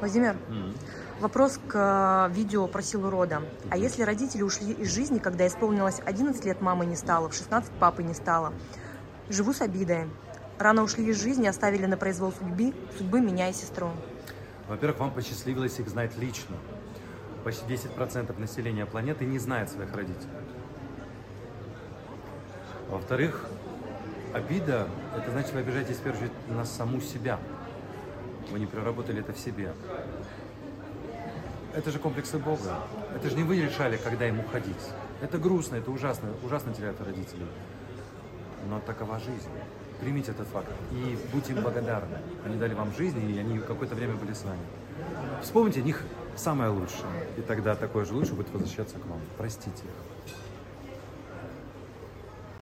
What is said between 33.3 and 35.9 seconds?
не вы решали, когда им уходить. Это грустно, это